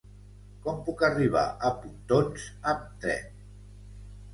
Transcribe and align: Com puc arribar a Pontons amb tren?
Com 0.63 0.79
puc 0.87 1.03
arribar 1.09 1.45
a 1.69 1.73
Pontons 1.85 2.51
amb 2.77 2.93
tren? 3.07 3.41